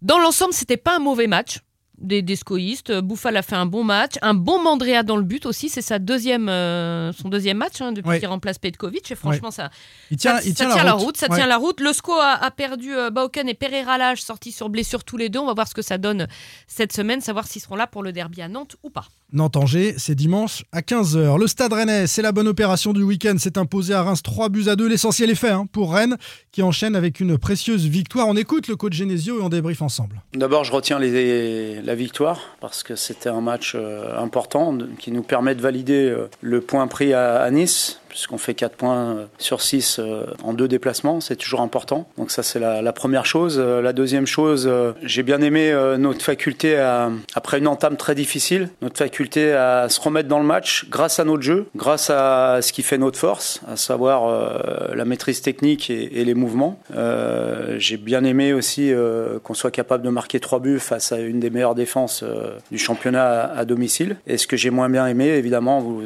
Dans 0.00 0.18
l'ensemble, 0.18 0.52
c'était 0.52 0.76
pas 0.76 0.96
un 0.96 1.00
mauvais 1.00 1.26
match 1.26 1.58
des, 1.98 2.22
des 2.22 2.36
scoïstes. 2.36 2.92
Bouffal 3.00 3.36
a 3.36 3.42
fait 3.42 3.54
un 3.54 3.66
bon 3.66 3.84
match. 3.84 4.14
Un 4.22 4.34
bon 4.34 4.60
Mandrea 4.62 5.02
dans 5.04 5.16
le 5.16 5.22
but 5.22 5.46
aussi. 5.46 5.68
C'est 5.68 5.82
sa 5.82 5.98
deuxième, 5.98 6.48
euh, 6.48 7.12
son 7.12 7.28
deuxième 7.28 7.58
match 7.58 7.80
hein, 7.80 7.92
depuis 7.92 8.08
Ouais. 8.08 8.18
qu'il 8.18 8.28
remplace 8.28 8.58
Petkovic. 8.58 9.10
Et 9.10 9.14
franchement, 9.14 9.50
ça, 9.50 9.70
Il 10.10 10.16
tient, 10.16 10.36
ça, 10.38 10.42
il 10.44 10.56
ça 10.56 10.66
tient, 10.66 10.84
la, 10.84 10.92
route. 10.94 11.16
Ça 11.16 11.28
Ouais. 11.30 11.36
tient 11.36 11.46
la 11.46 11.56
route. 11.58 11.80
Le 11.80 11.92
SCO 11.92 12.12
a, 12.12 12.32
a 12.42 12.50
perdu 12.50 12.92
euh, 12.94 13.10
Bauken 13.10 13.48
et 13.48 13.54
Pereira 13.54 13.98
Lage, 13.98 14.22
sortis 14.22 14.52
sur 14.52 14.68
blessure 14.68 15.04
tous 15.04 15.16
les 15.16 15.28
deux. 15.28 15.38
On 15.38 15.46
va 15.46 15.54
voir 15.54 15.68
ce 15.68 15.74
que 15.74 15.82
ça 15.82 15.98
donne 15.98 16.26
cette 16.66 16.92
semaine, 16.92 17.20
savoir 17.20 17.46
s'ils 17.46 17.62
seront 17.62 17.76
là 17.76 17.86
pour 17.86 18.02
le 18.02 18.12
derby 18.12 18.42
à 18.42 18.48
Nantes 18.48 18.76
ou 18.82 18.90
pas. 18.90 19.04
Nantes-Angers, 19.32 19.94
c'est 19.96 20.14
dimanche 20.14 20.64
à 20.72 20.82
15h. 20.82 21.38
Le 21.38 21.46
Stade 21.46 21.72
Rennais, 21.72 22.06
c'est 22.06 22.20
la 22.20 22.32
bonne 22.32 22.48
opération 22.48 22.92
du 22.92 23.02
week-end. 23.02 23.36
C'est 23.38 23.56
imposé 23.56 23.94
à 23.94 24.02
Reims 24.02 24.22
3 24.22 24.50
buts 24.50 24.68
à 24.68 24.76
2. 24.76 24.86
L'essentiel 24.86 25.30
est 25.30 25.34
fait 25.34 25.48
hein, 25.48 25.66
pour 25.72 25.94
Rennes, 25.94 26.18
qui 26.50 26.60
enchaîne 26.62 26.94
avec 26.94 27.18
une 27.18 27.38
précieuse 27.38 27.86
victoire. 27.86 28.28
On 28.28 28.36
écoute 28.36 28.68
le 28.68 28.76
coach 28.76 28.92
Genesio 28.92 29.38
et 29.40 29.42
on 29.42 29.48
débriefe 29.48 29.80
ensemble. 29.80 30.20
D'abord, 30.34 30.64
je 30.64 30.72
retiens 30.72 30.98
les- 30.98 31.80
la 31.80 31.91
victoire 31.94 32.40
parce 32.60 32.82
que 32.82 32.96
c'était 32.96 33.28
un 33.28 33.40
match 33.40 33.74
euh, 33.74 34.18
important 34.18 34.76
qui 34.98 35.10
nous 35.10 35.22
permet 35.22 35.54
de 35.54 35.60
valider 35.60 36.08
euh, 36.08 36.28
le 36.40 36.60
point 36.60 36.86
pris 36.86 37.14
à 37.14 37.50
Nice, 37.50 38.00
puisqu'on 38.12 38.36
fait 38.36 38.52
4 38.52 38.76
points 38.76 38.98
euh, 38.98 39.24
sur 39.38 39.62
6 39.62 39.98
euh, 39.98 40.26
en 40.44 40.52
deux 40.52 40.68
déplacements, 40.68 41.22
c'est 41.22 41.36
toujours 41.36 41.62
important. 41.62 42.06
Donc 42.18 42.30
ça 42.30 42.42
c'est 42.42 42.60
la, 42.60 42.92
première 42.92 43.24
chose. 43.24 43.56
Euh, 43.58 43.80
la 43.80 43.94
deuxième 43.94 44.26
chose, 44.26 44.70
j'ai 45.02 45.22
bien 45.22 45.40
aimé 45.40 45.74
notre 45.98 46.22
faculté 46.22 46.76
à, 46.76 47.10
après 47.34 47.58
une 47.58 47.66
entame 47.66 47.96
très 47.96 48.14
difficile, 48.14 48.68
notre 48.82 48.98
faculté 48.98 49.52
à 49.52 49.88
se 49.88 49.98
remettre 49.98 50.28
dans 50.28 50.38
le 50.38 50.44
match 50.44 50.86
grâce 50.90 51.18
à 51.18 51.24
notre 51.24 51.42
jeu, 51.42 51.66
grâce 51.74 52.10
à 52.10 52.60
ce 52.60 52.72
qui 52.72 52.82
fait 52.82 52.98
notre 52.98 53.18
force, 53.18 53.62
à 53.66 53.76
savoir 53.76 54.94
la 54.94 55.04
maîtrise 55.06 55.40
technique 55.40 55.88
et, 55.88 56.24
les 56.24 56.34
mouvements. 56.34 56.78
j'ai 57.78 57.96
bien 57.96 58.24
aimé 58.24 58.52
aussi 58.52 58.92
qu'on 59.42 59.54
soit 59.54 59.70
capable 59.70 60.04
de 60.04 60.10
marquer 60.10 60.38
trois 60.38 60.60
buts 60.60 60.78
face 60.78 61.12
à 61.12 61.18
une 61.18 61.40
des 61.40 61.50
meilleures 61.50 61.74
défenses 61.74 62.24
du 62.70 62.78
championnat 62.78 63.52
à 63.56 63.64
domicile. 63.64 64.16
Et 64.26 64.36
ce 64.36 64.46
que 64.46 64.56
j'ai 64.56 64.70
moins 64.70 64.90
bien 64.90 65.06
aimé, 65.06 65.28
évidemment, 65.28 65.80
vous 65.80 66.02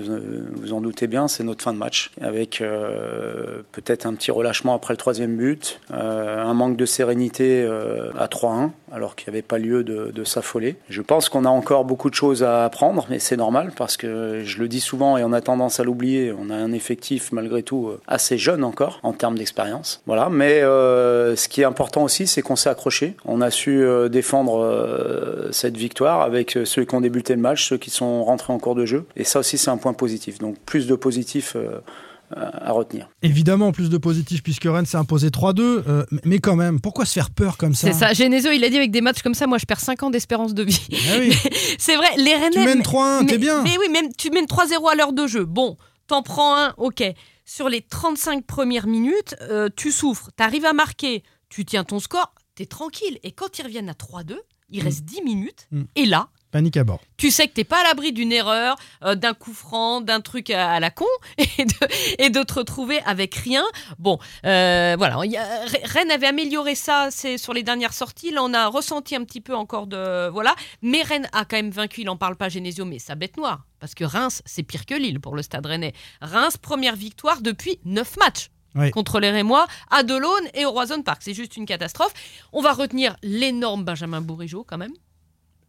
vous 0.57 0.73
en 0.73 0.81
doutez 0.81 1.09
bien, 1.09 1.29
c'est 1.29 1.45
notre 1.45 1.63
fin 1.63 1.73
de 1.73 1.79
match, 1.79 1.96
avec 2.21 2.61
euh, 2.61 3.63
peut-être 3.73 4.07
un 4.07 4.15
petit 4.15 4.31
relâchement 4.31 4.75
après 4.75 4.95
le 4.95 4.99
troisième 4.99 5.37
but, 5.37 5.81
euh, 5.93 6.43
un 6.43 6.55
manque 6.55 6.77
de 6.77 6.87
sérénité 6.87 7.63
euh, 7.63 8.11
à 8.19 8.27
3-1, 8.27 8.71
alors 8.93 9.17
qu'il 9.17 9.31
n'y 9.31 9.37
avait 9.37 9.43
pas 9.43 9.59
lieu 9.59 9.85
de, 9.85 10.25
s'affoler. 10.25 10.77
Je 10.89 11.03
pense 11.03 11.29
qu'on 11.29 11.45
a 11.45 11.49
encore 11.49 11.85
beaucoup 11.85 12.11
de 12.11 12.15
choses 12.15 12.43
à 12.43 12.65
apprendre, 12.65 13.07
mais 13.09 13.21
c'est 13.21 13.37
normal, 13.37 13.73
parce 13.77 13.97
que 13.97 14.43
je 14.45 14.59
le 14.59 14.67
dis 14.67 14.81
souvent 14.81 15.17
et 15.17 15.23
on 15.23 15.33
a 15.33 15.41
tendance 15.41 15.79
à 15.79 15.85
l'oublier, 15.85 16.35
on 16.37 16.51
a 16.51 16.55
un 16.55 16.73
effectif 16.73 17.31
malgré 17.31 17.63
tout 17.63 17.93
assez 18.09 18.39
jeune 18.39 18.65
encore, 18.65 18.99
en 19.05 19.13
termes 19.13 19.39
d'expérience. 19.39 20.03
Voilà, 20.07 20.29
mais 20.31 20.61
ce 20.63 21.49
qui 21.49 21.61
est 21.61 21.65
important 21.65 22.03
aussi, 22.03 22.27
c'est 22.27 22.43
qu'on 22.43 22.57
s'est 22.57 22.71
accroché. 22.71 23.15
On 23.25 23.41
a 23.41 23.51
su 23.53 23.87
défendre 24.11 25.49
cette 25.53 25.77
victoire 25.77 26.23
avec 26.23 26.59
ceux 26.65 26.85
qui 26.85 26.95
ont 26.95 27.01
débuté 27.01 27.35
le 27.35 27.41
match, 27.41 27.69
ceux 27.69 27.79
qui 27.79 27.91
sont 27.91 28.25
rentrés 28.25 28.53
en 28.53 28.59
cours 28.59 28.75
de 28.75 28.85
jeu, 28.85 29.05
et 29.17 29.25
ça 29.25 29.39
aussi 29.39 29.59
c'est 29.59 29.71
un 29.71 29.77
point 29.77 29.93
positif. 29.93 30.39
Donc 30.39 30.57
plus 30.65 30.87
de 30.87 30.95
positifs 30.95 31.55
euh, 31.57 31.81
à 32.31 32.73
retenir. 32.73 33.09
Évidemment, 33.23 33.73
plus 33.73 33.91
de 33.91 33.99
positifs 33.99 34.43
puisque 34.43 34.65
Rennes 34.65 34.87
s'est 34.87 34.97
imposé 34.97 35.29
3-2, 35.29 35.61
euh, 35.61 36.05
mais 36.25 36.39
quand 36.39 36.57
même, 36.57 36.81
pourquoi 36.81 37.05
se 37.05 37.13
faire 37.13 37.31
peur 37.31 37.57
comme 37.57 37.75
ça? 37.75 37.89
C'est 37.93 37.99
ça, 37.99 38.13
Genesio, 38.13 38.51
il 38.53 38.65
a 38.65 38.69
dit 38.69 38.77
avec 38.77 38.91
des 38.91 39.01
matchs 39.01 39.23
comme 39.23 39.35
ça, 39.35 39.47
moi 39.47 39.59
je 39.59 39.65
perds 39.67 39.81
5 39.81 40.03
ans 40.03 40.11
d'espérance 40.11 40.55
de 40.55 40.63
vie. 40.63 40.87
Ah 41.13 41.17
oui. 41.19 41.33
c'est 41.79 41.97
vrai, 41.97 42.09
les 42.17 42.35
Rennais... 42.35 42.51
Tu 42.51 42.59
mènes 42.65 42.83
3-1, 42.83 43.27
t'es 43.27 43.39
bien. 43.39 43.63
Mais 43.63 43.77
oui, 43.79 43.89
même, 43.91 44.09
tu 44.17 44.31
mènes 44.31 44.47
3-0 44.47 44.91
à 44.91 44.95
l'heure 44.95 45.13
de 45.13 45.27
jeu. 45.27 45.45
Bon, 45.45 45.77
t'en 46.07 46.23
prends 46.23 46.57
un, 46.57 46.75
ok. 46.79 47.03
Sur 47.45 47.69
les 47.69 47.81
35 47.83 48.45
premières 48.45 48.87
minutes, 48.89 49.37
euh, 49.43 49.69
tu 49.77 49.93
souffres, 49.93 50.31
t'arrives 50.37 50.65
à 50.65 50.73
marquer, 50.73 51.23
tu 51.49 51.65
tiens 51.65 51.85
ton 51.85 52.01
score, 52.01 52.35
t'es 52.57 52.67
tranquille. 52.67 53.19
Et 53.23 53.31
quand 53.33 53.59
ils 53.59 53.63
reviennent 53.63 53.89
à 53.89 53.93
3-2, 53.95 54.35
il 54.71 54.83
reste 54.83 55.05
10 55.05 55.23
minutes, 55.23 55.69
Mm. 55.71 55.83
et 55.95 56.07
là, 56.07 56.29
Panique 56.57 56.77
à 56.79 56.85
bord. 56.85 57.01
tu 57.19 57.31
sais 57.31 57.49
que 57.49 57.53
t'es 57.53 57.65
pas 57.65 57.81
à 57.81 57.85
l'abri 57.85 58.13
d'une 58.13 58.33
erreur, 58.33 58.77
euh, 59.05 59.15
d'un 59.15 59.35
coup 59.35 59.53
franc, 59.53 60.01
d'un 60.01 60.21
truc 60.23 60.49
à, 60.51 60.71
à 60.73 60.81
la 60.81 60.91
con, 60.91 61.05
et 61.39 61.65
de, 61.65 61.89
et 62.19 62.31
de 62.31 62.43
te 62.43 62.55
retrouver 62.55 62.99
avec 63.05 63.35
rien. 63.35 63.65
Bon, 63.99 64.19
euh, 64.47 64.95
voilà. 64.99 65.19
il 65.25 65.33
y 65.33 65.37
a- 65.37 65.47
Rennes 65.85 66.11
avait 66.11 66.27
amélioré 66.29 66.75
ça 66.75 67.09
c'est 67.11 67.37
sur 67.37 67.53
les 67.53 67.63
dernières 67.63 67.93
sorties. 67.93 68.31
Là, 68.31 68.43
on 68.43 68.55
a 68.55 68.69
ressenti 68.69 69.15
un 69.15 69.25
petit 69.25 69.41
peu 69.43 69.55
encore 69.55 69.87
de. 69.87 70.29
Voilà. 70.31 70.55
Mais 70.83 71.03
Rennes 71.03 71.29
a 71.33 71.45
quand 71.45 71.57
même 71.57 71.71
vaincu, 71.71 72.01
il 72.01 72.09
en 72.09 72.17
parle 72.17 72.37
pas, 72.37 72.49
Genesio, 72.49 72.85
mais 72.87 72.99
sa 72.99 73.15
bête 73.17 73.37
noire. 73.37 73.67
Parce 73.81 73.95
que 73.95 74.05
Reims, 74.05 74.41
c'est 74.47 74.63
pire 74.63 74.87
que 74.87 74.95
Lille 74.95 75.21
pour 75.21 75.37
le 75.37 75.43
stade 75.43 75.67
rennais. 75.67 75.93
Reims, 76.23 76.57
première 76.57 76.97
victoire 76.97 77.43
depuis 77.43 77.79
9 77.85 78.17
matchs. 78.17 78.49
Oui. 78.75 78.91
Contre 78.91 79.21
les 79.21 79.31
Rémois, 79.31 79.67
à 79.91 80.03
Delaune 80.03 80.49
et 80.55 80.67
au 80.67 80.71
Roison 80.71 81.01
Park. 81.03 81.23
C'est 81.23 81.33
juste 81.35 81.57
une 81.57 81.65
catastrophe. 81.67 82.13
On 82.53 82.61
va 82.61 82.73
retenir 82.73 83.17
l'énorme 83.23 83.85
Benjamin 83.85 84.21
Bourigeau, 84.21 84.65
quand 84.69 84.77
même. 84.79 84.93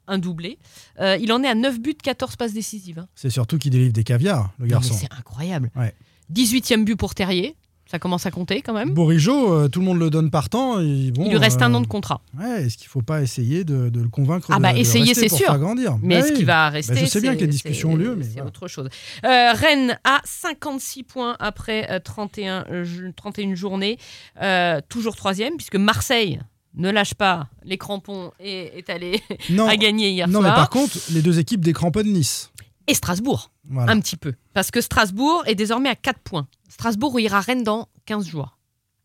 Un 0.07 0.17
doublé. 0.19 0.57
Euh, 0.99 1.17
il 1.19 1.31
en 1.33 1.43
est 1.43 1.47
à 1.47 1.55
9 1.55 1.79
buts, 1.79 1.95
14 2.01 2.35
passes 2.37 2.53
décisives. 2.53 2.99
hein. 2.99 3.07
C'est 3.15 3.29
surtout 3.29 3.57
qu'il 3.57 3.71
délivre 3.71 3.93
des 3.93 4.03
caviars, 4.03 4.51
le 4.59 4.65
Non, 4.65 4.71
garçon. 4.71 4.93
C'est 4.97 5.11
incroyable. 5.13 5.69
Ouais. 5.75 5.93
18e 6.33 6.83
but 6.85 6.95
pour 6.95 7.13
Terrier. 7.15 7.55
Ça 7.89 7.99
commence 7.99 8.25
à 8.25 8.31
compter 8.31 8.61
quand 8.61 8.73
même. 8.73 8.89
Bourigeau, 8.93 9.53
euh, 9.53 9.67
tout 9.69 9.79
le 9.79 9.85
monde 9.85 9.99
le 9.99 10.09
donne 10.09 10.29
partant. 10.29 10.81
et 10.81 11.09
bon, 11.11 11.23
il 11.23 11.29
lui 11.29 11.37
reste 11.37 11.61
un 11.61 11.71
euh, 11.71 11.77
an 11.77 11.79
de 11.81 11.87
contrat. 11.87 12.19
Ouais, 12.37 12.65
est-ce 12.65 12.75
qu'il 12.75 12.87
ne 12.87 12.89
faut 12.89 13.01
pas 13.01 13.21
essayer 13.21 13.63
de, 13.63 13.87
de 13.87 14.01
le 14.01 14.09
convaincre 14.09 14.47
Ah 14.51 14.57
de- 14.57 14.61
bah, 14.61 14.73
de 14.73 14.77
essayer, 14.79 15.05
rester 15.05 15.21
c'est 15.21 15.29
pour 15.29 15.37
sûr. 15.37 15.47
faire 15.47 15.57
grandir 15.59 15.97
Mais 16.01 16.15
Bah 16.15 16.19
est-ce 16.19 16.31
oui. 16.31 16.37
qu'il 16.37 16.45
va 16.45 16.67
rester 16.69 16.93
Bah, 16.95 16.99
je 16.99 17.05
sais 17.05 17.21
bien 17.21 17.31
c'est- 17.31 17.37
que 17.37 17.41
les 17.43 17.47
discussions 17.47 17.91
ont 17.93 17.95
lieu, 17.95 18.13
mais 18.17 18.25
c'est 18.25 18.31
voilà. 18.33 18.47
autre 18.47 18.67
chose. 18.67 18.89
Euh, 19.23 19.53
Rennes 19.53 19.97
a 20.03 20.19
56 20.25 21.03
points 21.03 21.37
après 21.39 21.89
euh, 21.89 21.99
31, 22.03 22.65
euh, 22.69 22.83
ju- 22.83 23.13
31 23.15 23.55
journées. 23.55 23.97
Euh, 24.41 24.81
toujours 24.89 25.15
troisième, 25.15 25.55
puisque 25.55 25.77
Marseille 25.77 26.41
ne 26.77 26.89
lâche 26.89 27.13
pas 27.15 27.49
les 27.63 27.77
crampons 27.77 28.31
et 28.39 28.77
est 28.77 28.89
allé 28.89 29.21
Non, 29.49 29.67
à 29.67 29.75
gagner 29.75 30.11
hier 30.11 30.27
non 30.27 30.39
mais 30.41 30.47
soir. 30.49 30.55
par 30.55 30.69
contre, 30.69 30.97
les 31.11 31.21
deux 31.21 31.39
équipes 31.39 31.61
décramponnent 31.61 32.11
Nice. 32.13 32.51
Et 32.87 32.93
Strasbourg, 32.93 33.51
Voilà. 33.69 33.91
un 33.91 33.99
petit 33.99 34.15
peu. 34.15 34.33
Parce 34.53 34.71
que 34.71 34.79
Strasbourg 34.79 35.43
est 35.45 35.55
désormais 35.55 35.89
à 35.89 35.95
4 35.95 36.19
points. 36.19 36.47
Strasbourg 36.69 37.19
ira 37.19 37.41
Rennes 37.41 37.63
dans 37.63 37.89
15 38.05 38.27
jours. 38.27 38.56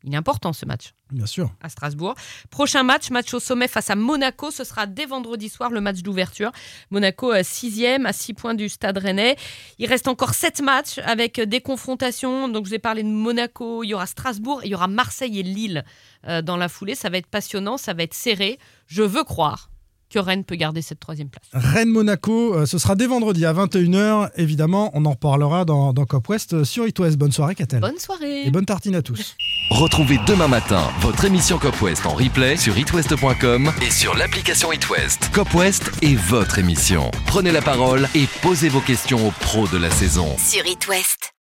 Il 0.04 0.14
est 0.14 0.16
important 0.16 0.52
ce 0.52 0.66
match 0.66 0.94
Bien 1.10 1.26
sûr. 1.26 1.50
à 1.60 1.68
Strasbourg. 1.68 2.14
Prochain 2.50 2.82
match, 2.82 3.10
match 3.10 3.32
au 3.34 3.40
sommet 3.40 3.68
face 3.68 3.90
à 3.90 3.94
Monaco. 3.94 4.50
Ce 4.50 4.64
sera 4.64 4.86
dès 4.86 5.06
vendredi 5.06 5.48
soir 5.48 5.70
le 5.70 5.80
match 5.80 6.02
d'ouverture. 6.02 6.50
Monaco 6.90 7.32
6e 7.34 8.04
à 8.06 8.12
6 8.12 8.34
points 8.34 8.54
du 8.54 8.68
stade 8.68 8.98
rennais. 8.98 9.36
Il 9.78 9.86
reste 9.86 10.08
encore 10.08 10.34
7 10.34 10.60
matchs 10.62 10.98
avec 11.04 11.40
des 11.40 11.60
confrontations. 11.60 12.48
Donc 12.48 12.64
je 12.64 12.70
vous 12.70 12.74
ai 12.74 12.78
parlé 12.78 13.02
de 13.02 13.08
Monaco, 13.08 13.84
il 13.84 13.88
y 13.88 13.94
aura 13.94 14.06
Strasbourg, 14.06 14.62
il 14.64 14.70
y 14.70 14.74
aura 14.74 14.88
Marseille 14.88 15.38
et 15.38 15.42
Lille 15.42 15.84
euh, 16.28 16.42
dans 16.42 16.56
la 16.56 16.68
foulée. 16.68 16.94
Ça 16.94 17.10
va 17.10 17.18
être 17.18 17.26
passionnant, 17.26 17.76
ça 17.76 17.94
va 17.94 18.02
être 18.02 18.14
serré. 18.14 18.58
Je 18.86 19.02
veux 19.02 19.24
croire 19.24 19.71
que 20.12 20.18
Rennes 20.18 20.44
peut 20.44 20.56
garder 20.56 20.82
cette 20.82 21.00
troisième 21.00 21.28
place. 21.28 21.46
Rennes-Monaco, 21.52 22.54
euh, 22.54 22.66
ce 22.66 22.78
sera 22.78 22.94
dès 22.94 23.06
vendredi 23.06 23.44
à 23.46 23.52
21h. 23.52 24.30
Évidemment, 24.36 24.90
on 24.94 25.04
en 25.06 25.10
reparlera 25.10 25.64
dans, 25.64 25.92
dans 25.92 26.04
Cop 26.04 26.28
West 26.28 26.64
sur 26.64 26.86
It 26.86 26.98
West. 26.98 27.16
Bonne 27.16 27.32
soirée, 27.32 27.54
Catel. 27.54 27.80
Bonne 27.80 27.98
soirée 27.98 28.46
Et 28.46 28.50
bonne 28.50 28.66
tartine 28.66 28.94
à 28.94 29.02
tous. 29.02 29.34
Retrouvez 29.70 30.18
demain 30.26 30.48
matin 30.48 30.82
votre 31.00 31.24
émission 31.24 31.58
Cop 31.58 31.80
West 31.80 32.04
en 32.04 32.14
replay 32.14 32.56
sur 32.56 32.76
itwest.com 32.76 33.72
et 33.80 33.90
sur 33.90 34.14
l'application 34.14 34.70
itwest. 34.72 35.30
Cop 35.32 35.52
West 35.54 35.90
est 36.02 36.14
votre 36.14 36.58
émission. 36.58 37.10
Prenez 37.26 37.52
la 37.52 37.62
parole 37.62 38.08
et 38.14 38.26
posez 38.42 38.68
vos 38.68 38.80
questions 38.80 39.28
aux 39.28 39.32
pros 39.32 39.66
de 39.68 39.78
la 39.78 39.90
saison. 39.90 40.36
Sur 40.38 40.66
It 40.66 40.86
West. 40.88 41.32